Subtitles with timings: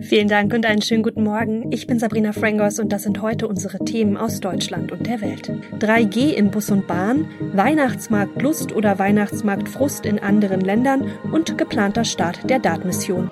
[0.00, 1.72] Vielen Dank und einen schönen guten Morgen.
[1.72, 5.50] Ich bin Sabrina Frangos und das sind heute unsere Themen aus Deutschland und der Welt.
[5.78, 12.04] 3G in Bus und Bahn, Weihnachtsmarkt Lust oder Weihnachtsmarkt Frust in anderen Ländern und geplanter
[12.04, 13.30] Start der DART-Mission.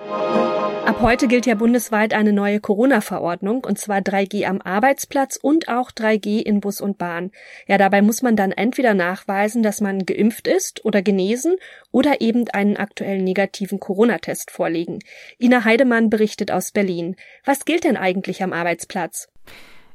[0.86, 5.90] Ab heute gilt ja bundesweit eine neue Corona-Verordnung, und zwar 3G am Arbeitsplatz und auch
[5.90, 7.32] 3G in Bus und Bahn.
[7.66, 11.56] Ja, dabei muss man dann entweder nachweisen, dass man geimpft ist oder genesen
[11.90, 15.00] oder eben einen aktuellen negativen Corona-Test vorlegen.
[15.40, 17.16] Ina Heidemann berichtet aus Berlin.
[17.44, 19.28] Was gilt denn eigentlich am Arbeitsplatz?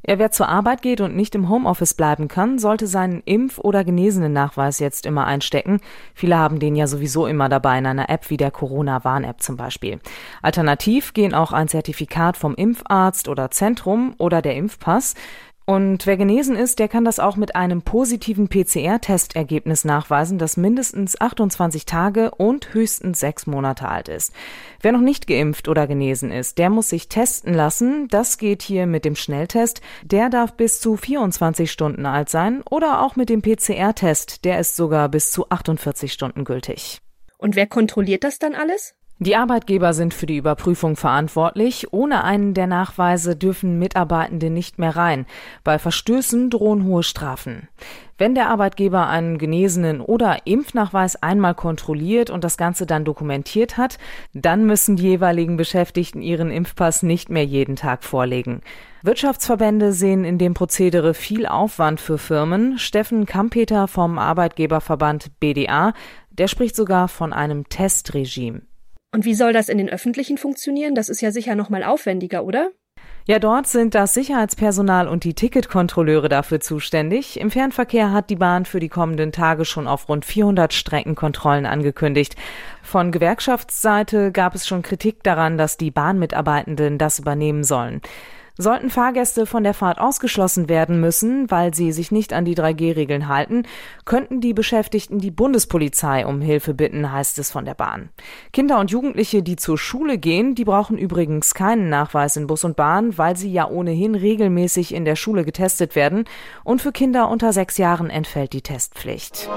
[0.07, 3.83] Ja, wer zur Arbeit geht und nicht im Homeoffice bleiben kann, sollte seinen Impf- oder
[3.83, 5.79] Genesenen-Nachweis jetzt immer einstecken.
[6.15, 9.99] Viele haben den ja sowieso immer dabei in einer App wie der Corona-Warn-App zum Beispiel.
[10.41, 15.13] Alternativ gehen auch ein Zertifikat vom Impfarzt oder Zentrum oder der Impfpass.
[15.71, 21.21] Und wer genesen ist, der kann das auch mit einem positiven PCR-Testergebnis nachweisen, das mindestens
[21.21, 24.33] 28 Tage und höchstens sechs Monate alt ist.
[24.81, 28.09] Wer noch nicht geimpft oder genesen ist, der muss sich testen lassen.
[28.09, 29.79] Das geht hier mit dem Schnelltest.
[30.03, 34.43] Der darf bis zu 24 Stunden alt sein oder auch mit dem PCR-Test.
[34.43, 36.99] Der ist sogar bis zu 48 Stunden gültig.
[37.37, 38.93] Und wer kontrolliert das dann alles?
[39.23, 41.93] Die Arbeitgeber sind für die Überprüfung verantwortlich.
[41.93, 45.27] Ohne einen der Nachweise dürfen Mitarbeitende nicht mehr rein.
[45.63, 47.67] Bei Verstößen drohen hohe Strafen.
[48.17, 53.99] Wenn der Arbeitgeber einen genesenen oder Impfnachweis einmal kontrolliert und das Ganze dann dokumentiert hat,
[54.33, 58.61] dann müssen die jeweiligen Beschäftigten ihren Impfpass nicht mehr jeden Tag vorlegen.
[59.03, 62.79] Wirtschaftsverbände sehen in dem Prozedere viel Aufwand für Firmen.
[62.79, 65.93] Steffen Kampeter vom Arbeitgeberverband BDA,
[66.31, 68.63] der spricht sogar von einem Testregime.
[69.13, 70.95] Und wie soll das in den öffentlichen funktionieren?
[70.95, 72.71] Das ist ja sicher noch mal aufwendiger, oder?
[73.27, 77.39] Ja, dort sind das Sicherheitspersonal und die Ticketkontrolleure dafür zuständig.
[77.39, 82.35] Im Fernverkehr hat die Bahn für die kommenden Tage schon auf rund 400 Streckenkontrollen angekündigt.
[82.81, 88.01] Von Gewerkschaftsseite gab es schon Kritik daran, dass die Bahnmitarbeitenden das übernehmen sollen.
[88.61, 93.27] Sollten Fahrgäste von der Fahrt ausgeschlossen werden müssen, weil sie sich nicht an die 3G-Regeln
[93.27, 93.63] halten,
[94.05, 98.09] könnten die Beschäftigten die Bundespolizei um Hilfe bitten, heißt es von der Bahn.
[98.53, 102.75] Kinder und Jugendliche, die zur Schule gehen, die brauchen übrigens keinen Nachweis in Bus und
[102.75, 106.25] Bahn, weil sie ja ohnehin regelmäßig in der Schule getestet werden.
[106.63, 109.49] Und für Kinder unter sechs Jahren entfällt die Testpflicht.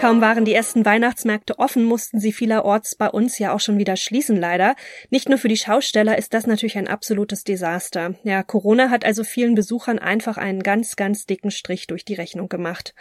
[0.00, 3.96] Kaum waren die ersten Weihnachtsmärkte offen, mussten sie vielerorts bei uns ja auch schon wieder
[3.96, 4.76] schließen, leider.
[5.08, 8.14] Nicht nur für die Schausteller ist das natürlich ein absolutes Desaster.
[8.22, 12.48] Ja, Corona hat also vielen Besuchern einfach einen ganz, ganz dicken Strich durch die Rechnung
[12.50, 12.94] gemacht.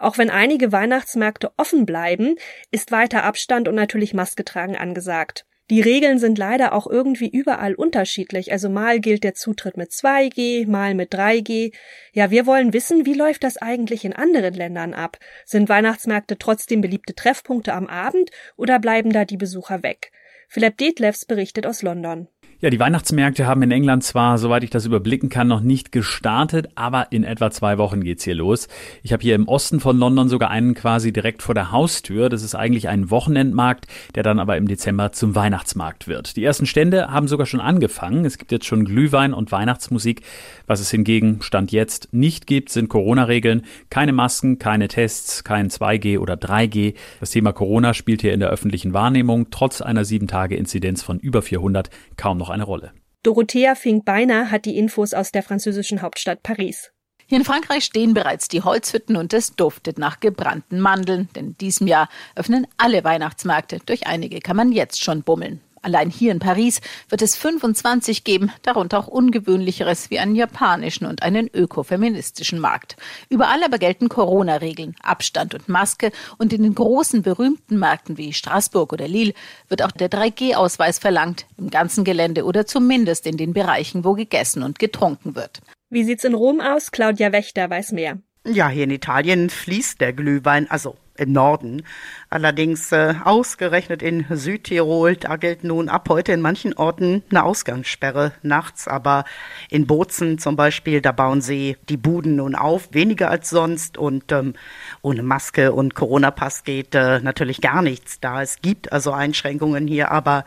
[0.00, 2.34] Auch wenn einige Weihnachtsmärkte offen bleiben,
[2.72, 5.47] ist weiter Abstand und natürlich Maske tragen angesagt.
[5.70, 8.52] Die Regeln sind leider auch irgendwie überall unterschiedlich.
[8.52, 11.74] Also mal gilt der Zutritt mit 2G, mal mit 3G.
[12.12, 15.18] Ja, wir wollen wissen, wie läuft das eigentlich in anderen Ländern ab?
[15.44, 20.10] Sind Weihnachtsmärkte trotzdem beliebte Treffpunkte am Abend oder bleiben da die Besucher weg?
[20.48, 22.28] Philipp Detlefs berichtet aus London.
[22.60, 26.66] Ja, die Weihnachtsmärkte haben in England zwar, soweit ich das überblicken kann, noch nicht gestartet,
[26.74, 28.66] aber in etwa zwei Wochen geht's hier los.
[29.04, 32.28] Ich habe hier im Osten von London sogar einen quasi direkt vor der Haustür.
[32.28, 36.34] Das ist eigentlich ein Wochenendmarkt, der dann aber im Dezember zum Weihnachtsmarkt wird.
[36.34, 38.24] Die ersten Stände haben sogar schon angefangen.
[38.24, 40.22] Es gibt jetzt schon Glühwein und Weihnachtsmusik.
[40.66, 43.66] Was es hingegen Stand jetzt nicht gibt, sind Corona-Regeln.
[43.88, 46.94] Keine Masken, keine Tests, kein 2G oder 3G.
[47.20, 51.88] Das Thema Corona spielt hier in der öffentlichen Wahrnehmung trotz einer 7-Tage-Inzidenz von über 400
[52.16, 52.92] kaum noch noch eine Rolle.
[53.22, 56.92] Dorothea Fink-Beiner hat die Infos aus der französischen Hauptstadt Paris.
[57.26, 61.58] Hier in Frankreich stehen bereits die Holzhütten und es duftet nach gebrannten Mandeln, denn in
[61.58, 63.80] diesem Jahr öffnen alle Weihnachtsmärkte.
[63.84, 65.60] Durch einige kann man jetzt schon bummeln.
[65.82, 71.22] Allein hier in Paris wird es 25 geben, darunter auch ungewöhnlicheres wie einen japanischen und
[71.22, 72.96] einen ökofeministischen Markt.
[73.28, 78.92] Überall aber gelten Corona-Regeln, Abstand und Maske und in den großen berühmten Märkten wie Straßburg
[78.92, 79.34] oder Lille
[79.68, 84.62] wird auch der 3G-Ausweis verlangt, im ganzen Gelände oder zumindest in den Bereichen, wo gegessen
[84.62, 85.60] und getrunken wird.
[85.90, 86.90] Wie sieht's in Rom aus?
[86.90, 88.18] Claudia Wächter weiß mehr.
[88.46, 91.82] Ja, hier in Italien fließt der Glühwein, also im Norden.
[92.30, 98.32] Allerdings äh, ausgerechnet in Südtirol, da gilt nun ab heute in manchen Orten eine Ausgangssperre
[98.42, 99.24] nachts, aber
[99.70, 104.30] in Bozen zum Beispiel, da bauen sie die Buden nun auf, weniger als sonst und
[104.32, 104.54] ähm,
[105.02, 108.42] ohne Maske und Corona-Pass geht äh, natürlich gar nichts da.
[108.42, 110.44] Es gibt also Einschränkungen hier, aber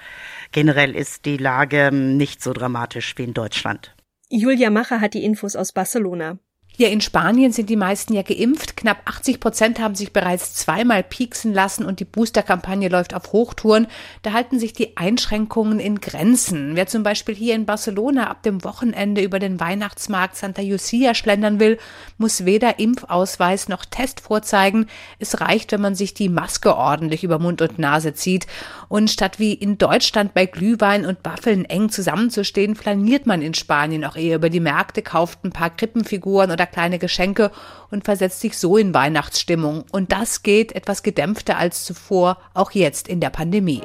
[0.51, 3.93] generell ist die Lage ähm, nicht so dramatisch wie in Deutschland.
[4.29, 6.38] Julia Macher hat die Infos aus Barcelona.
[6.81, 8.75] Hier in Spanien sind die meisten ja geimpft.
[8.75, 13.85] Knapp 80 Prozent haben sich bereits zweimal pieksen lassen und die Boosterkampagne läuft auf Hochtouren.
[14.23, 16.75] Da halten sich die Einschränkungen in Grenzen.
[16.75, 21.59] Wer zum Beispiel hier in Barcelona ab dem Wochenende über den Weihnachtsmarkt Santa Lucia schlendern
[21.59, 21.77] will,
[22.17, 24.88] muss weder Impfausweis noch Test vorzeigen.
[25.19, 28.47] Es reicht, wenn man sich die Maske ordentlich über Mund und Nase zieht.
[28.89, 34.03] Und statt wie in Deutschland bei Glühwein und Waffeln eng zusammenzustehen, flaniert man in Spanien
[34.03, 37.51] auch eher über die Märkte, kauft ein paar Krippenfiguren oder kleine Geschenke
[37.91, 39.85] und versetzt sich so in Weihnachtsstimmung.
[39.91, 43.81] Und das geht etwas gedämpfter als zuvor, auch jetzt in der Pandemie.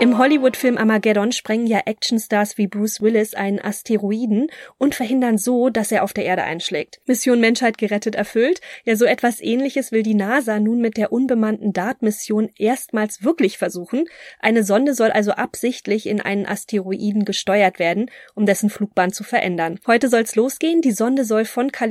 [0.00, 4.46] Im Hollywood-Film Armageddon sprengen ja Actionstars wie Bruce Willis einen Asteroiden
[4.78, 7.00] und verhindern so, dass er auf der Erde einschlägt.
[7.06, 8.60] Mission Menschheit gerettet erfüllt.
[8.84, 14.04] Ja, so etwas ähnliches will die NASA nun mit der unbemannten DART-Mission erstmals wirklich versuchen.
[14.38, 19.80] Eine Sonde soll also absichtlich in einen Asteroiden gesteuert werden, um dessen Flugbahn zu verändern.
[19.84, 20.80] Heute soll's losgehen.
[20.80, 21.87] Die Sonde soll von Kalifornien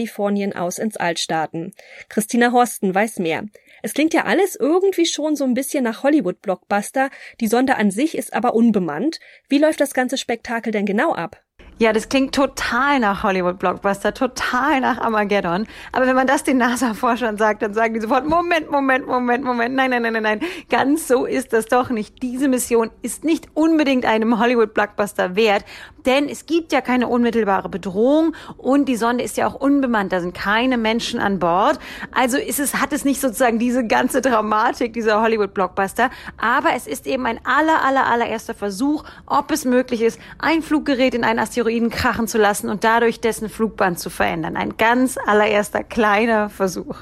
[0.56, 1.74] aus ins All starten.
[2.10, 3.46] Christina Horsten weiß mehr.
[3.82, 7.10] Es klingt ja alles irgendwie schon so ein bisschen nach Hollywood-Blockbuster.
[7.40, 9.20] Die Sonde an sich ist aber unbemannt.
[9.50, 11.44] Wie läuft das ganze Spektakel denn genau ab?
[11.80, 15.68] Ja, das klingt total nach Hollywood-Blockbuster, total nach Armageddon.
[15.92, 19.76] Aber wenn man das den NASA-Forschern sagt, dann sagen die sofort, Moment, Moment, Moment, Moment,
[19.76, 20.40] nein, nein, nein, nein, nein,
[20.72, 22.24] ganz so ist das doch nicht.
[22.24, 25.66] Diese Mission ist nicht unbedingt einem Hollywood-Blockbuster wert,
[26.08, 30.20] denn es gibt ja keine unmittelbare Bedrohung und die Sonde ist ja auch unbemannt, da
[30.20, 31.80] sind keine Menschen an Bord.
[32.12, 37.06] Also ist es, hat es nicht sozusagen diese ganze Dramatik dieser Hollywood-Blockbuster, aber es ist
[37.06, 41.67] eben ein aller, aller, allererster Versuch, ob es möglich ist, ein Fluggerät in einen Asteroiden
[41.68, 44.56] Asteroiden krachen zu lassen und dadurch dessen Flugbahn zu verändern.
[44.56, 46.96] Ein ganz allererster kleiner Versuch.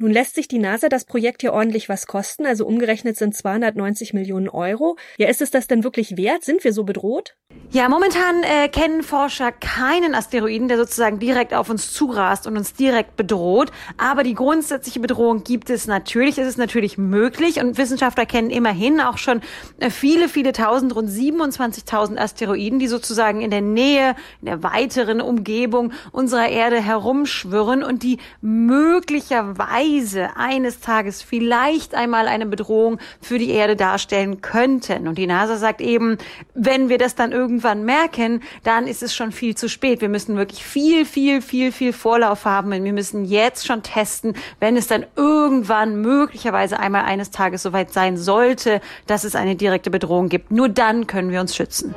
[0.00, 4.14] Nun lässt sich die NASA das Projekt hier ordentlich was kosten, also umgerechnet sind 290
[4.14, 4.96] Millionen Euro.
[5.16, 6.44] Ja, ist es das denn wirklich wert?
[6.44, 7.34] Sind wir so bedroht?
[7.70, 12.74] Ja, momentan äh, kennen Forscher keinen Asteroiden, der sozusagen direkt auf uns zurast und uns
[12.74, 13.72] direkt bedroht.
[13.96, 16.38] Aber die grundsätzliche Bedrohung gibt es natürlich.
[16.38, 19.40] Es ist natürlich möglich und Wissenschaftler kennen immerhin auch schon
[19.80, 25.20] äh, viele, viele tausend, rund 27.000 Asteroiden, die sozusagen in der Nähe, in der weiteren
[25.20, 33.38] Umgebung unserer Erde herumschwirren und die möglicherweise Weise eines Tages vielleicht einmal eine Bedrohung für
[33.38, 35.08] die Erde darstellen könnten.
[35.08, 36.18] Und die NASA sagt eben,
[36.54, 40.00] wenn wir das dann irgendwann merken, dann ist es schon viel zu spät.
[40.00, 44.34] Wir müssen wirklich viel, viel, viel, viel Vorlauf haben und wir müssen jetzt schon testen,
[44.60, 49.90] wenn es dann irgendwann möglicherweise einmal eines Tages soweit sein sollte, dass es eine direkte
[49.90, 50.50] Bedrohung gibt.
[50.50, 51.94] Nur dann können wir uns schützen.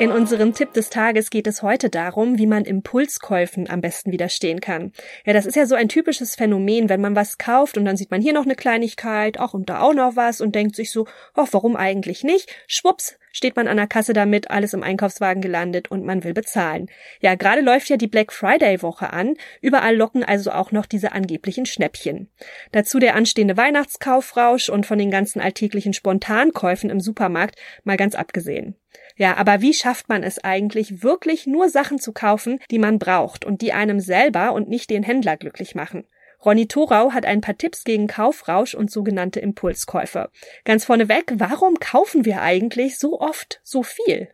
[0.00, 4.60] In unserem Tipp des Tages geht es heute darum, wie man Impulskäufen am besten widerstehen
[4.60, 4.92] kann.
[5.24, 8.10] Ja, das ist ja so ein typisches Phänomen, wenn man was kauft und dann sieht
[8.10, 11.06] man hier noch eine Kleinigkeit, auch und da auch noch was und denkt sich so,
[11.36, 12.52] oh, warum eigentlich nicht?
[12.66, 16.90] Schwupps, steht man an der Kasse damit, alles im Einkaufswagen gelandet und man will bezahlen.
[17.20, 19.34] Ja, gerade läuft ja die Black Friday Woche an.
[19.60, 22.28] Überall locken also auch noch diese angeblichen Schnäppchen.
[22.72, 28.76] Dazu der anstehende Weihnachtskaufrausch und von den ganzen alltäglichen Spontankäufen im Supermarkt mal ganz abgesehen.
[29.16, 33.44] Ja, aber wie schafft man es eigentlich, wirklich nur Sachen zu kaufen, die man braucht
[33.44, 36.06] und die einem selber und nicht den Händler glücklich machen?
[36.44, 40.30] Ronny Thorau hat ein paar Tipps gegen Kaufrausch und sogenannte Impulskäufe.
[40.64, 44.28] Ganz vorneweg, warum kaufen wir eigentlich so oft so viel?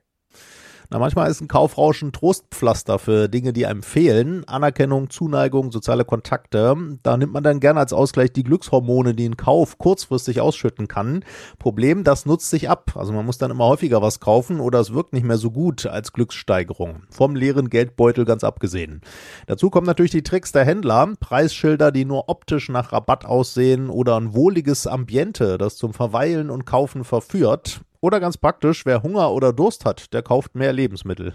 [0.93, 4.43] Na, manchmal ist ein Kaufrausch ein Trostpflaster für Dinge, die einem fehlen.
[4.49, 6.77] Anerkennung, Zuneigung, soziale Kontakte.
[7.05, 11.25] Da nimmt man dann gerne als Ausgleich die Glückshormone, die ein Kauf kurzfristig ausschütten kann.
[11.61, 12.95] Problem, das nutzt sich ab.
[12.97, 15.87] Also man muss dann immer häufiger was kaufen oder es wirkt nicht mehr so gut
[15.87, 17.05] als Glückssteigerung.
[17.09, 19.01] Vom leeren Geldbeutel ganz abgesehen.
[19.47, 21.13] Dazu kommen natürlich die Tricks der Händler.
[21.21, 26.67] Preisschilder, die nur optisch nach Rabatt aussehen oder ein wohliges Ambiente, das zum Verweilen und
[26.67, 27.83] Kaufen verführt.
[28.01, 31.35] Oder ganz praktisch, wer Hunger oder Durst hat, der kauft mehr Lebensmittel.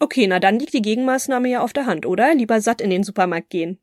[0.00, 2.34] Okay, na dann liegt die Gegenmaßnahme ja auf der Hand, oder?
[2.34, 3.78] Lieber satt in den Supermarkt gehen.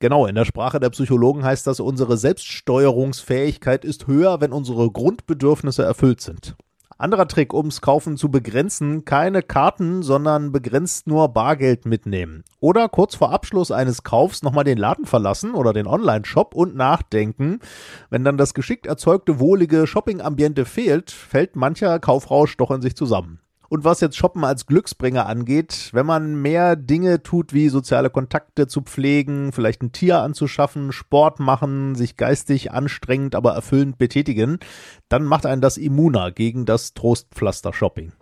[0.00, 5.82] Genau, in der Sprache der Psychologen heißt das, unsere Selbststeuerungsfähigkeit ist höher, wenn unsere Grundbedürfnisse
[5.82, 6.56] erfüllt sind.
[7.00, 12.42] Anderer Trick, ums Kaufen zu begrenzen, keine Karten, sondern begrenzt nur Bargeld mitnehmen.
[12.58, 17.60] Oder kurz vor Abschluss eines Kaufs nochmal den Laden verlassen oder den Online-Shop und nachdenken.
[18.10, 23.38] Wenn dann das geschickt erzeugte wohlige Shopping-Ambiente fehlt, fällt mancher Kaufrausch doch in sich zusammen.
[23.70, 28.66] Und was jetzt Shoppen als Glücksbringer angeht, wenn man mehr Dinge tut, wie soziale Kontakte
[28.66, 34.58] zu pflegen, vielleicht ein Tier anzuschaffen, Sport machen, sich geistig anstrengend, aber erfüllend betätigen,
[35.10, 38.12] dann macht einen das immuner gegen das Trostpflaster-Shopping.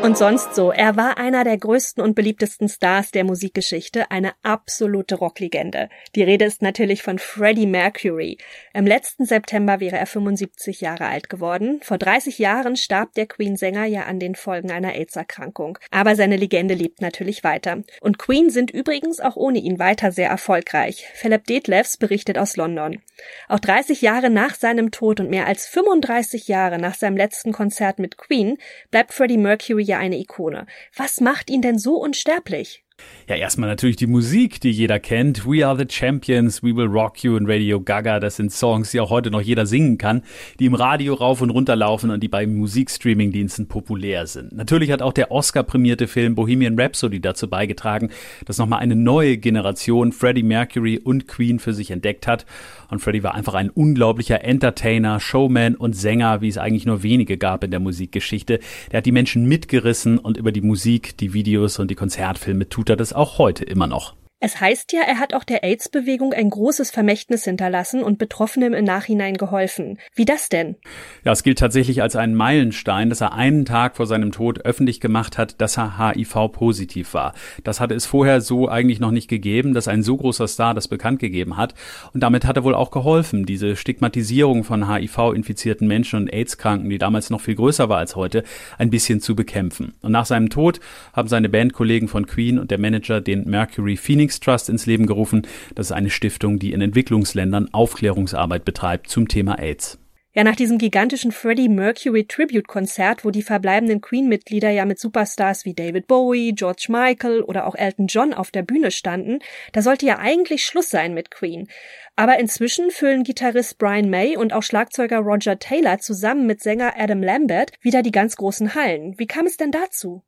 [0.00, 0.70] Und sonst so.
[0.70, 5.88] Er war einer der größten und beliebtesten Stars der Musikgeschichte, eine absolute Rocklegende.
[6.14, 8.38] Die Rede ist natürlich von Freddie Mercury.
[8.72, 11.80] Im letzten September wäre er 75 Jahre alt geworden.
[11.82, 15.78] Vor 30 Jahren starb der Queen-Sänger ja an den Folgen einer AIDS-Erkrankung.
[15.90, 17.82] Aber seine Legende lebt natürlich weiter.
[18.00, 21.06] Und Queen sind übrigens auch ohne ihn weiter sehr erfolgreich.
[21.14, 23.02] Philip Detlefs berichtet aus London.
[23.48, 27.98] Auch 30 Jahre nach seinem Tod und mehr als 35 Jahre nach seinem letzten Konzert
[27.98, 28.58] mit Queen
[28.92, 30.66] bleibt Freddie Mercury ja eine Ikone.
[30.96, 32.84] Was macht ihn denn so unsterblich?
[33.28, 35.46] Ja, erstmal natürlich die Musik, die jeder kennt.
[35.46, 38.20] We Are the Champions, We Will Rock You und Radio Gaga.
[38.20, 40.22] Das sind Songs, die auch heute noch jeder singen kann,
[40.58, 44.52] die im Radio rauf und runter laufen und die bei Musikstreaming-Diensten populär sind.
[44.52, 48.08] Natürlich hat auch der Oscar-prämierte Film Bohemian Rhapsody dazu beigetragen,
[48.46, 52.46] dass nochmal eine neue Generation Freddie Mercury und Queen für sich entdeckt hat.
[52.90, 57.36] Und Freddie war einfach ein unglaublicher Entertainer, Showman und Sänger, wie es eigentlich nur wenige
[57.36, 58.58] gab in der Musikgeschichte.
[58.90, 62.87] Der hat die Menschen mitgerissen und über die Musik, die Videos und die Konzertfilme tut
[62.88, 64.14] er das auch heute immer noch.
[64.40, 68.84] Es heißt ja, er hat auch der AIDS-Bewegung ein großes Vermächtnis hinterlassen und Betroffenem im
[68.84, 69.98] Nachhinein geholfen.
[70.14, 70.76] Wie das denn?
[71.24, 75.00] Ja, es gilt tatsächlich als ein Meilenstein, dass er einen Tag vor seinem Tod öffentlich
[75.00, 77.34] gemacht hat, dass er HIV-positiv war.
[77.64, 80.86] Das hatte es vorher so eigentlich noch nicht gegeben, dass ein so großer Star das
[80.86, 81.74] bekannt gegeben hat.
[82.14, 86.98] Und damit hat er wohl auch geholfen, diese Stigmatisierung von HIV-infizierten Menschen und AIDS-Kranken, die
[86.98, 88.44] damals noch viel größer war als heute,
[88.78, 89.94] ein bisschen zu bekämpfen.
[90.00, 90.78] Und nach seinem Tod
[91.12, 95.06] haben seine Bandkollegen von Queen und der Manager den Mercury Phoenix Phoenix Trust ins Leben
[95.06, 95.46] gerufen.
[95.74, 99.98] Das ist eine Stiftung, die in Entwicklungsländern Aufklärungsarbeit betreibt zum Thema AIDS.
[100.34, 105.72] Ja, nach diesem gigantischen Freddie Mercury Tribute-Konzert, wo die verbleibenden Queen-Mitglieder ja mit Superstars wie
[105.72, 109.38] David Bowie, George Michael oder auch Elton John auf der Bühne standen,
[109.72, 111.66] da sollte ja eigentlich Schluss sein mit Queen.
[112.14, 117.22] Aber inzwischen füllen Gitarrist Brian May und auch Schlagzeuger Roger Taylor zusammen mit Sänger Adam
[117.22, 119.18] Lambert wieder die ganz großen Hallen.
[119.18, 120.22] Wie kam es denn dazu?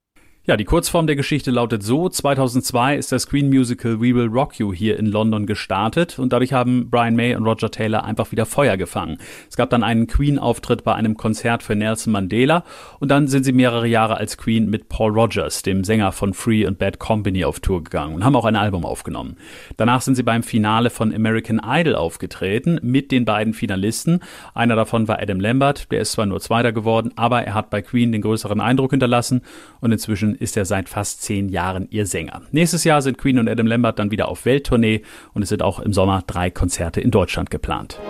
[0.51, 4.59] Ja, die Kurzform der Geschichte lautet so, 2002 ist das Queen Musical We Will Rock
[4.59, 8.47] You hier in London gestartet und dadurch haben Brian May und Roger Taylor einfach wieder
[8.47, 9.19] Feuer gefangen.
[9.49, 12.65] Es gab dann einen Queen-Auftritt bei einem Konzert für Nelson Mandela
[12.99, 16.67] und dann sind sie mehrere Jahre als Queen mit Paul Rogers, dem Sänger von Free
[16.67, 19.37] and Bad Company, auf Tour gegangen und haben auch ein Album aufgenommen.
[19.77, 24.19] Danach sind sie beim Finale von American Idol aufgetreten mit den beiden Finalisten.
[24.53, 27.83] Einer davon war Adam Lambert, der ist zwar nur Zweiter geworden, aber er hat bei
[27.83, 29.43] Queen den größeren Eindruck hinterlassen
[29.81, 32.43] und inzwischen ist er seit fast zehn Jahren ihr Sänger.
[32.51, 35.03] Nächstes Jahr sind Queen und Adam Lambert dann wieder auf Welttournee
[35.35, 38.01] und es sind auch im Sommer drei Konzerte in Deutschland geplant.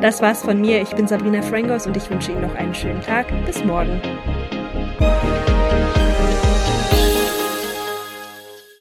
[0.00, 0.80] Das war's von mir.
[0.80, 3.26] Ich bin Sabrina Frangos und ich wünsche Ihnen noch einen schönen Tag.
[3.44, 4.00] Bis morgen.